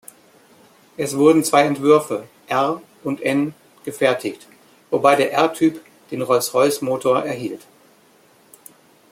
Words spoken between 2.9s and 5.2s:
und „N“ gefertigt, wobei